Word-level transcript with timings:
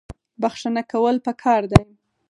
بخښنه 0.41 0.81
کول 0.91 1.15
پکار 1.25 1.61
دي 1.71 1.81